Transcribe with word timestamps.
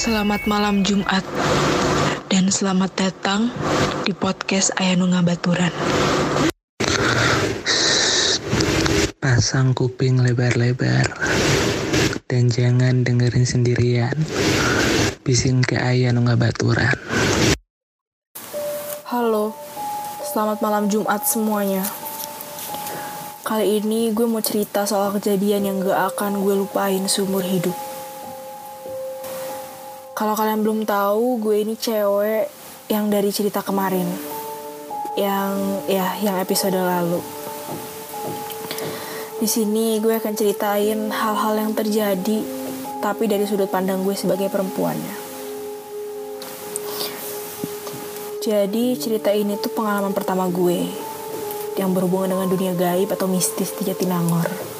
Selamat 0.00 0.48
malam 0.48 0.80
Jumat 0.80 1.20
dan 2.32 2.48
selamat 2.48 2.88
datang 2.96 3.52
di 4.08 4.16
podcast 4.16 4.72
Ayanu 4.80 5.12
Ngabaturan. 5.12 5.68
Pasang 9.20 9.76
kuping 9.76 10.24
lebar-lebar 10.24 11.04
dan 12.32 12.48
jangan 12.48 13.04
dengerin 13.04 13.44
sendirian. 13.44 14.16
Bising 15.20 15.60
ke 15.60 15.76
Ayanu 15.76 16.24
Ngabaturan. 16.24 16.96
Halo, 19.04 19.52
selamat 20.24 20.64
malam 20.64 20.88
Jumat 20.88 21.28
semuanya. 21.28 21.84
Kali 23.44 23.84
ini 23.84 24.16
gue 24.16 24.24
mau 24.24 24.40
cerita 24.40 24.88
soal 24.88 25.12
kejadian 25.20 25.68
yang 25.68 25.76
gak 25.84 26.16
akan 26.16 26.40
gue 26.40 26.56
lupain 26.56 27.04
seumur 27.04 27.44
hidup. 27.44 27.89
Kalau 30.20 30.36
kalian 30.36 30.60
belum 30.60 30.84
tahu, 30.84 31.40
gue 31.40 31.64
ini 31.64 31.80
cewek 31.80 32.52
yang 32.92 33.08
dari 33.08 33.32
cerita 33.32 33.64
kemarin. 33.64 34.04
Yang 35.16 35.52
ya, 35.88 36.12
yang 36.20 36.36
episode 36.36 36.76
lalu. 36.76 37.24
Di 39.40 39.48
sini 39.48 39.96
gue 39.96 40.12
akan 40.20 40.36
ceritain 40.36 41.08
hal-hal 41.08 41.54
yang 41.56 41.72
terjadi 41.72 42.44
tapi 43.00 43.32
dari 43.32 43.48
sudut 43.48 43.72
pandang 43.72 44.04
gue 44.04 44.12
sebagai 44.12 44.52
perempuannya. 44.52 45.16
Jadi 48.44 49.00
cerita 49.00 49.32
ini 49.32 49.56
tuh 49.56 49.72
pengalaman 49.72 50.12
pertama 50.12 50.44
gue 50.52 50.84
yang 51.80 51.96
berhubungan 51.96 52.36
dengan 52.36 52.48
dunia 52.52 52.76
gaib 52.76 53.08
atau 53.08 53.24
mistis 53.24 53.72
di 53.72 53.88
Jatinangor. 53.88 54.79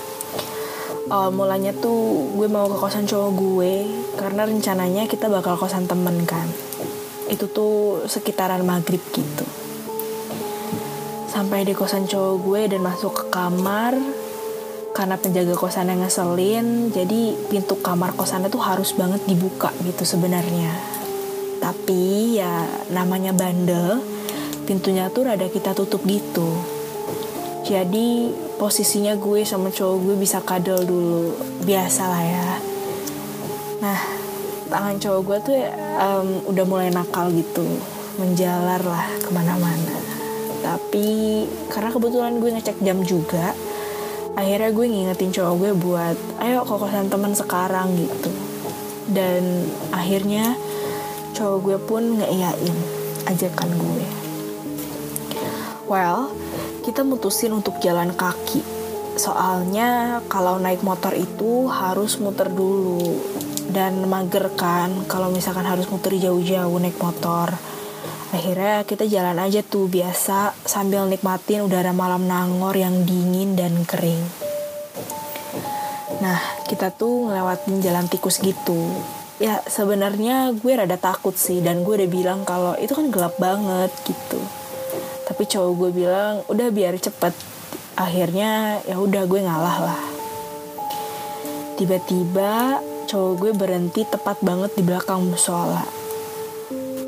Awal 1.11 1.34
mulanya 1.34 1.75
tuh 1.75 2.30
gue 2.39 2.47
mau 2.47 2.70
ke 2.70 2.78
kosan 2.78 3.03
cowok 3.03 3.30
gue 3.34 3.72
karena 4.14 4.47
rencananya 4.47 5.11
kita 5.11 5.27
bakal 5.27 5.58
kosan 5.58 5.91
temen 5.91 6.22
kan. 6.22 6.47
Itu 7.27 7.50
tuh 7.50 8.06
sekitaran 8.06 8.62
maghrib 8.62 9.03
gitu. 9.11 9.47
Sampai 11.27 11.66
di 11.66 11.75
kosan 11.75 12.06
cowok 12.06 12.36
gue 12.47 12.61
dan 12.70 12.81
masuk 12.86 13.11
ke 13.11 13.25
kamar 13.34 13.98
karena 14.91 15.16
penjaga 15.16 15.55
kosannya 15.55 16.03
ngeselin 16.03 16.91
jadi 16.91 17.38
pintu 17.47 17.78
kamar 17.78 18.14
kosannya 18.19 18.50
tuh 18.50 18.62
harus 18.62 18.91
banget 18.98 19.22
dibuka 19.22 19.70
gitu 19.86 20.03
sebenarnya 20.03 20.75
tapi 21.62 22.36
ya 22.41 22.66
namanya 22.91 23.31
bandel 23.31 24.03
pintunya 24.66 25.06
tuh 25.08 25.31
rada 25.31 25.47
kita 25.47 25.78
tutup 25.78 26.03
gitu 26.05 26.48
jadi 27.62 28.34
posisinya 28.61 29.16
gue 29.16 29.41
sama 29.41 29.72
cowok 29.72 29.97
gue 30.05 30.16
bisa 30.20 30.44
kadal 30.44 30.84
dulu. 30.84 31.33
Biasa 31.64 32.03
lah 32.05 32.20
ya. 32.28 32.50
Nah 33.80 34.00
tangan 34.69 35.00
cowok 35.00 35.20
gue 35.25 35.39
tuh 35.48 35.56
um, 35.97 36.28
udah 36.53 36.64
mulai 36.69 36.92
nakal 36.92 37.33
gitu. 37.33 37.64
Menjalar 38.20 38.84
lah 38.84 39.08
ke 39.25 39.33
mana-mana. 39.33 39.97
Tapi 40.61 41.48
karena 41.72 41.88
kebetulan 41.88 42.36
gue 42.36 42.53
ngecek 42.53 42.84
jam 42.84 43.00
juga 43.00 43.56
akhirnya 44.36 44.70
gue 44.77 44.86
ngingetin 44.86 45.33
cowok 45.33 45.55
gue 45.56 45.72
buat 45.81 46.16
ayo 46.44 46.61
ke 46.69 46.75
kosan 46.77 47.08
teman 47.08 47.33
sekarang 47.33 47.97
gitu. 47.97 48.28
Dan 49.08 49.72
akhirnya 49.88 50.53
cowok 51.33 51.58
gue 51.64 51.77
pun 51.81 52.03
ngeiyain 52.20 52.77
ajakan 53.25 53.72
gue. 53.72 54.05
Well 55.88 56.28
kita 56.81 57.05
mutusin 57.05 57.53
untuk 57.53 57.77
jalan 57.84 58.16
kaki. 58.16 58.65
Soalnya 59.21 60.21
kalau 60.32 60.56
naik 60.56 60.81
motor 60.81 61.12
itu 61.12 61.69
harus 61.69 62.16
muter 62.16 62.49
dulu 62.49 63.21
dan 63.71 64.00
mager 64.09 64.49
kan 64.56 64.91
kalau 65.06 65.28
misalkan 65.28 65.69
harus 65.69 65.87
muter 65.93 66.16
jauh-jauh 66.16 66.81
naik 66.81 66.97
motor. 66.97 67.53
Akhirnya 68.32 68.87
kita 68.88 69.05
jalan 69.05 69.37
aja 69.43 69.60
tuh 69.60 69.91
biasa 69.91 70.55
sambil 70.65 71.05
nikmatin 71.05 71.66
udara 71.66 71.93
malam 71.93 72.25
Nangor 72.25 72.72
yang 72.72 73.05
dingin 73.05 73.59
dan 73.59 73.84
kering. 73.84 74.22
Nah 76.25 76.41
kita 76.65 76.94
tuh 76.94 77.28
ngelewatin 77.28 77.82
jalan 77.84 78.06
tikus 78.09 78.41
gitu. 78.41 78.88
Ya 79.41 79.60
sebenarnya 79.69 80.53
gue 80.53 80.72
rada 80.76 80.97
takut 81.00 81.37
sih 81.37 81.60
dan 81.65 81.84
gue 81.84 81.97
udah 81.97 82.10
bilang 82.12 82.41
kalau 82.49 82.76
itu 82.76 82.93
kan 82.93 83.09
gelap 83.09 83.37
banget 83.41 83.88
gitu 84.05 84.59
tapi 85.31 85.47
cowok 85.47 85.73
gue 85.79 85.91
bilang 86.03 86.43
udah 86.51 86.75
biar 86.75 86.99
cepet. 86.99 87.31
Akhirnya 87.95 88.83
ya 88.83 88.99
udah 88.99 89.23
gue 89.31 89.41
ngalah 89.47 89.79
lah. 89.87 90.03
Tiba-tiba 91.79 92.83
cowok 93.07 93.33
gue 93.39 93.53
berhenti 93.55 94.03
tepat 94.03 94.43
banget 94.43 94.75
di 94.75 94.83
belakang 94.83 95.23
musola. 95.23 95.87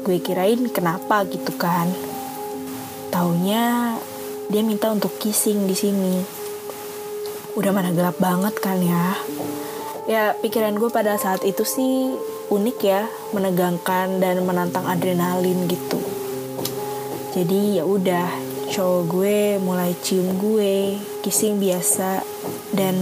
Gue 0.06 0.22
kirain 0.22 0.70
kenapa? 0.70 1.26
gitu 1.26 1.50
kan. 1.58 1.90
Taunya 3.10 3.98
dia 4.46 4.62
minta 4.62 4.94
untuk 4.94 5.18
kissing 5.18 5.66
di 5.66 5.74
sini. 5.74 6.22
Udah 7.58 7.74
mana 7.74 7.90
gelap 7.90 8.22
banget 8.22 8.54
kan 8.62 8.78
ya. 8.78 9.18
Ya 10.06 10.38
pikiran 10.38 10.78
gue 10.78 10.94
pada 10.94 11.18
saat 11.18 11.42
itu 11.42 11.66
sih 11.66 12.14
unik 12.54 12.78
ya 12.86 13.02
menegangkan 13.34 14.22
dan 14.22 14.46
menantang 14.46 14.86
adrenalin 14.86 15.66
gitu 15.66 16.01
jadi 17.32 17.80
ya 17.80 17.84
udah 17.84 18.28
cowok 18.72 19.02
gue 19.08 19.38
mulai 19.60 19.92
cium 20.04 20.36
gue 20.36 20.96
kissing 21.20 21.60
biasa 21.60 22.24
dan 22.76 22.94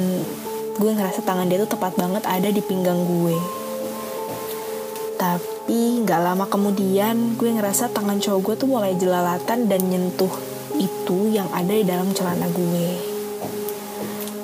gue 0.81 0.91
ngerasa 0.91 1.23
tangan 1.23 1.47
dia 1.51 1.63
tuh 1.63 1.77
tepat 1.77 1.99
banget 1.99 2.23
ada 2.27 2.49
di 2.49 2.63
pinggang 2.63 3.05
gue 3.07 3.37
tapi 5.21 6.01
nggak 6.01 6.21
lama 6.25 6.49
kemudian 6.49 7.37
gue 7.37 7.51
ngerasa 7.53 7.93
tangan 7.93 8.17
cowok 8.17 8.41
gue 8.41 8.55
tuh 8.65 8.69
mulai 8.73 8.97
jelalatan 8.97 9.69
dan 9.69 9.85
nyentuh 9.85 10.33
itu 10.81 11.29
yang 11.29 11.47
ada 11.53 11.77
di 11.77 11.85
dalam 11.85 12.09
celana 12.17 12.49
gue. 12.49 12.89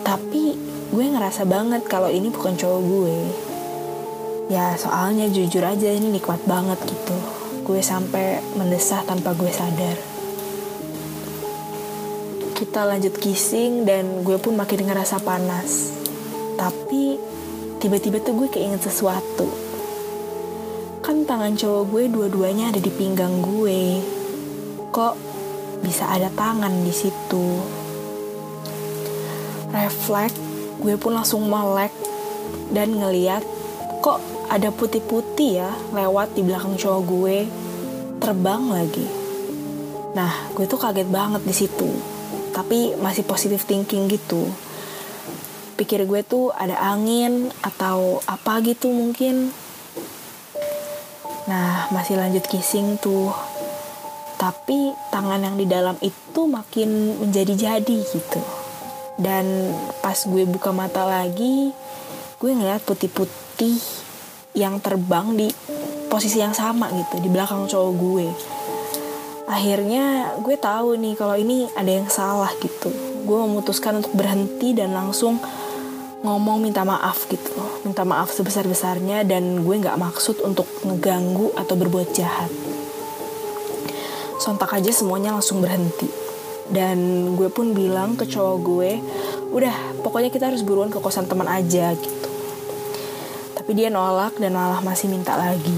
Tapi 0.05 0.43
gue 0.93 1.05
ngerasa 1.17 1.49
banget 1.49 1.89
kalau 1.89 2.13
ini 2.13 2.29
bukan 2.29 2.55
cowok 2.55 2.81
gue. 2.85 3.17
Ya 4.53 4.77
soalnya 4.79 5.27
jujur 5.33 5.65
aja 5.65 5.91
ini 5.91 6.13
nikmat 6.13 6.45
banget 6.45 6.79
gitu. 6.87 7.36
Gue 7.67 7.83
sampai 7.83 8.39
mendesah 8.55 9.03
tanpa 9.03 9.35
gue 9.35 9.51
sadar. 9.51 9.99
Kita 12.55 12.87
lanjut 12.87 13.19
kissing 13.19 13.83
dan 13.83 14.23
gue 14.23 14.39
pun 14.39 14.55
makin 14.55 14.87
ngerasa 14.87 15.19
panas. 15.27 15.91
Tapi 16.55 17.19
tiba-tiba 17.83 18.23
tuh 18.23 18.39
gue 18.39 18.49
keinget 18.49 18.87
sesuatu 18.87 19.67
kan 21.07 21.23
tangan 21.23 21.55
cowok 21.55 21.83
gue 21.95 22.05
dua-duanya 22.11 22.75
ada 22.75 22.83
di 22.83 22.91
pinggang 22.91 23.39
gue. 23.39 24.03
Kok 24.91 25.15
bisa 25.79 26.11
ada 26.11 26.27
tangan 26.35 26.83
di 26.83 26.91
situ? 26.91 27.63
Refleks, 29.71 30.35
gue 30.83 30.99
pun 30.99 31.15
langsung 31.15 31.47
melek 31.47 31.95
dan 32.75 32.99
ngeliat 32.99 33.47
kok 34.07 34.23
ada 34.47 34.71
putih-putih 34.71 35.59
ya 35.59 35.75
lewat 35.91 36.39
di 36.39 36.47
belakang 36.47 36.79
cowok 36.79 37.03
gue 37.11 37.37
terbang 38.23 38.63
lagi. 38.71 39.03
Nah, 40.15 40.31
gue 40.55 40.63
tuh 40.71 40.79
kaget 40.79 41.11
banget 41.11 41.43
di 41.43 41.51
situ. 41.51 41.91
Tapi 42.55 42.95
masih 43.03 43.27
positive 43.27 43.67
thinking 43.67 44.07
gitu. 44.07 44.47
Pikir 45.75 46.07
gue 46.07 46.23
tuh 46.23 46.55
ada 46.55 46.79
angin 46.87 47.51
atau 47.67 48.23
apa 48.31 48.63
gitu 48.63 48.95
mungkin 48.95 49.51
Nah, 51.51 51.91
masih 51.91 52.15
lanjut 52.19 52.47
kissing 52.47 53.03
tuh. 53.03 53.35
Tapi 54.39 54.95
tangan 55.11 55.43
yang 55.43 55.59
di 55.59 55.67
dalam 55.67 55.99
itu 55.99 56.47
makin 56.47 57.23
menjadi-jadi 57.27 57.97
gitu. 58.07 58.43
Dan 59.19 59.75
pas 59.99 60.19
gue 60.27 60.43
buka 60.47 60.71
mata 60.71 61.07
lagi, 61.07 61.75
gue 62.39 62.51
ngeliat 62.51 62.83
putih-putih 62.87 63.46
yang 64.53 64.81
terbang 64.85 65.33
di 65.33 65.49
posisi 66.13 66.43
yang 66.43 66.53
sama 66.53 66.93
gitu, 66.93 67.23
di 67.25 67.29
belakang 67.33 67.65
cowok 67.65 67.93
gue. 67.97 68.27
Akhirnya 69.47 70.37
gue 70.43 70.57
tahu 70.59 70.99
nih 71.01 71.15
kalau 71.17 71.39
ini 71.39 71.71
ada 71.79 71.89
yang 71.89 72.11
salah 72.11 72.51
gitu. 72.59 72.93
Gue 73.25 73.39
memutuskan 73.47 74.03
untuk 74.03 74.13
berhenti 74.13 74.75
dan 74.75 74.93
langsung 74.93 75.41
ngomong 76.27 76.59
minta 76.59 76.83
maaf 76.83 77.31
gitu 77.31 77.55
loh 77.55 77.87
minta 77.87 78.03
maaf 78.03 78.35
sebesar 78.35 78.67
besarnya 78.67 79.23
dan 79.23 79.63
gue 79.63 79.75
nggak 79.79 79.95
maksud 79.95 80.43
untuk 80.43 80.67
ngeganggu 80.83 81.55
atau 81.55 81.79
berbuat 81.79 82.11
jahat 82.11 82.51
sontak 84.43 84.75
aja 84.75 84.91
semuanya 84.91 85.31
langsung 85.31 85.63
berhenti 85.63 86.11
dan 86.75 87.31
gue 87.39 87.47
pun 87.47 87.71
bilang 87.77 88.19
ke 88.19 88.27
cowok 88.27 88.59
gue 88.59 88.91
udah 89.55 90.03
pokoknya 90.03 90.35
kita 90.35 90.51
harus 90.51 90.67
buruan 90.67 90.91
ke 90.91 90.99
kosan 90.99 91.31
teman 91.31 91.47
aja 91.47 91.95
gitu 91.95 92.29
tapi 93.67 93.83
dia 93.83 93.91
nolak 93.91 94.39
dan 94.39 94.55
malah 94.55 94.79
masih 94.79 95.11
minta 95.11 95.35
lagi 95.35 95.75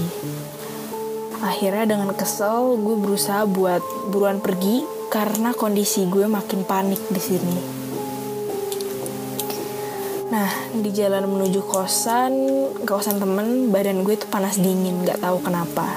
akhirnya 1.41 1.89
dengan 1.89 2.13
kesel 2.13 2.77
gue 2.77 2.93
berusaha 2.93 3.49
buat 3.49 3.81
buruan 4.13 4.37
pergi 4.37 4.85
karena 5.09 5.57
kondisi 5.57 6.05
gue 6.05 6.29
makin 6.29 6.69
panik 6.69 7.01
di 7.09 7.17
sini 7.17 7.57
Nah, 10.29 10.45
di 10.69 10.93
jalan 10.93 11.25
menuju 11.25 11.65
kosan, 11.65 12.29
kosan 12.85 13.17
temen, 13.17 13.73
badan 13.73 14.05
gue 14.05 14.13
tuh 14.13 14.29
panas 14.29 14.61
dingin, 14.61 15.01
gak 15.01 15.25
tahu 15.25 15.41
kenapa. 15.41 15.89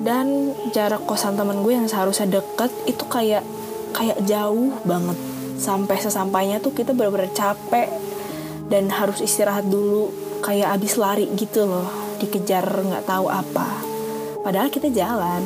Dan 0.00 0.56
jarak 0.72 1.04
kosan 1.04 1.36
temen 1.36 1.60
gue 1.60 1.76
yang 1.76 1.84
seharusnya 1.84 2.40
deket 2.40 2.72
itu 2.88 3.04
kayak 3.04 3.44
kayak 3.92 4.24
jauh 4.24 4.72
banget. 4.88 5.20
Sampai 5.60 6.00
sesampainya 6.00 6.64
tuh 6.64 6.72
kita 6.72 6.96
bener-bener 6.96 7.28
capek 7.36 7.92
dan 8.72 8.88
harus 8.88 9.20
istirahat 9.20 9.68
dulu, 9.68 10.08
kayak 10.42 10.78
abis 10.78 10.98
lari 10.98 11.26
gitu 11.34 11.66
loh, 11.66 11.88
dikejar 12.22 12.64
nggak 12.64 13.06
tahu 13.06 13.26
apa. 13.30 13.68
Padahal 14.42 14.70
kita 14.70 14.88
jalan. 14.90 15.42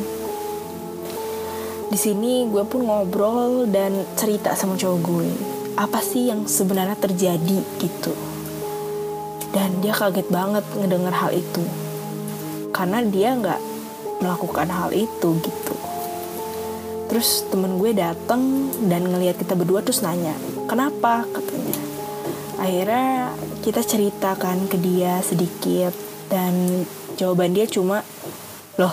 Di 1.93 1.99
sini 2.01 2.49
gue 2.49 2.65
pun 2.65 2.89
ngobrol 2.89 3.69
dan 3.69 3.93
cerita 4.17 4.57
sama 4.57 4.81
cowok 4.81 5.01
gue 5.05 5.31
apa 5.77 6.01
sih 6.05 6.29
yang 6.29 6.45
sebenarnya 6.45 6.97
terjadi 6.97 7.59
gitu. 7.81 8.13
Dan 9.53 9.85
dia 9.85 9.93
kaget 9.93 10.29
banget 10.33 10.65
ngedengar 10.77 11.13
hal 11.13 11.33
itu. 11.37 11.65
Karena 12.73 13.05
dia 13.05 13.37
nggak 13.37 13.61
melakukan 14.25 14.69
hal 14.73 14.91
itu 14.97 15.29
gitu. 15.45 15.75
Terus 17.13 17.45
temen 17.53 17.77
gue 17.77 17.93
dateng 17.93 18.73
dan 18.89 19.05
ngelihat 19.05 19.37
kita 19.37 19.53
berdua 19.53 19.85
terus 19.85 20.01
nanya 20.01 20.33
kenapa? 20.65 21.29
katanya. 21.29 21.77
Akhirnya 22.57 23.37
kita 23.63 23.79
ceritakan 23.79 24.67
ke 24.67 24.75
dia 24.75 25.23
sedikit 25.23 25.95
dan 26.27 26.83
jawaban 27.15 27.55
dia 27.55 27.71
cuma 27.71 28.03
loh 28.75 28.91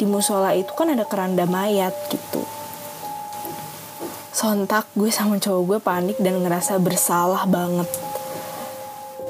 di 0.00 0.08
musola 0.08 0.56
itu 0.56 0.72
kan 0.72 0.96
ada 0.96 1.04
keranda 1.04 1.44
mayat 1.44 1.92
gitu. 2.08 2.40
Sontak 4.32 4.88
gue 4.96 5.12
sama 5.12 5.36
cowok 5.36 5.62
gue 5.68 5.78
panik 5.80 6.16
dan 6.20 6.40
ngerasa 6.40 6.80
bersalah 6.80 7.44
banget. 7.44 7.88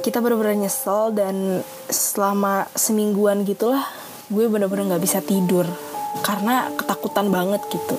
Kita 0.07 0.23
bener-bener 0.23 0.67
nyesel 0.67 1.11
dan 1.11 1.67
selama 1.91 2.71
semingguan 2.79 3.43
gitulah 3.43 3.83
gue 4.31 4.47
bener-bener 4.47 4.95
gak 4.95 5.03
bisa 5.03 5.19
tidur 5.23 5.67
karena 6.23 6.71
ketakutan 6.79 7.35
banget 7.35 7.63
gitu. 7.67 7.99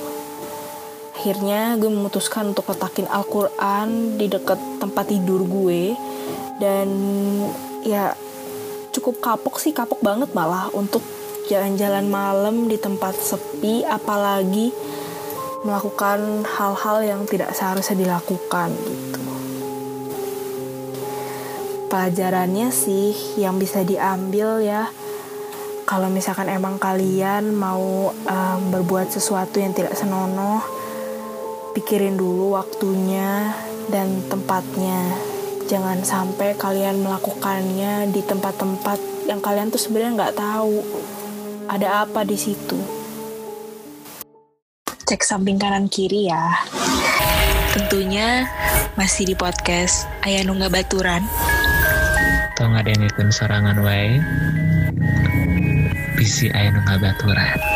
Akhirnya 1.15 1.75
gue 1.75 1.91
memutuskan 1.91 2.55
untuk 2.55 2.71
letakin 2.71 3.07
Al-Quran 3.11 4.15
di 4.15 4.31
dekat 4.31 4.79
tempat 4.79 5.11
tidur 5.11 5.43
gue 5.43 6.06
dan 6.57 6.87
ya 7.85 8.13
cukup 8.93 9.21
kapok 9.21 9.61
sih 9.61 9.73
kapok 9.73 10.01
banget 10.01 10.33
malah 10.33 10.73
untuk 10.73 11.05
jalan-jalan 11.47 12.09
malam 12.09 12.67
di 12.67 12.75
tempat 12.75 13.15
sepi 13.15 13.87
apalagi 13.87 14.73
melakukan 15.63 16.43
hal-hal 16.43 16.97
yang 17.05 17.21
tidak 17.29 17.55
seharusnya 17.55 17.97
dilakukan 17.97 18.69
gitu. 18.73 19.21
Pelajarannya 21.87 22.67
sih 22.67 23.39
yang 23.39 23.55
bisa 23.55 23.79
diambil 23.87 24.59
ya 24.59 24.91
kalau 25.87 26.11
misalkan 26.11 26.51
emang 26.51 26.75
kalian 26.75 27.55
mau 27.55 28.11
um, 28.11 28.59
berbuat 28.75 29.07
sesuatu 29.07 29.63
yang 29.63 29.71
tidak 29.71 29.95
senonoh, 29.95 30.59
pikirin 31.71 32.19
dulu 32.19 32.59
waktunya 32.59 33.55
dan 33.87 34.19
tempatnya. 34.27 35.15
Jangan 35.67 35.99
sampai 36.01 36.55
kalian 36.55 37.03
melakukannya 37.03 38.07
di 38.15 38.23
tempat-tempat 38.23 39.27
yang 39.27 39.43
kalian 39.43 39.67
tuh 39.67 39.79
sebenarnya 39.83 40.15
nggak 40.15 40.35
tahu 40.39 40.79
ada 41.67 42.07
apa 42.07 42.23
di 42.23 42.39
situ 42.39 42.97
cek 45.07 45.23
samping 45.23 45.55
kanan 45.55 45.87
kiri 45.87 46.27
ya. 46.27 46.67
Tentunya 47.71 48.43
masih 48.99 49.23
di 49.23 49.39
podcast 49.39 50.03
Ayah 50.27 50.43
Nungga 50.43 50.67
Baturan. 50.67 51.23
Tong 52.59 52.75
ada 52.75 52.91
yang 52.91 53.07
ikut 53.07 53.31
serangan 53.31 53.79
wae. 53.87 54.19
Bisi 56.19 56.51
Ayah 56.51 56.75
Nungga 56.75 56.99
Baturan. 56.99 57.66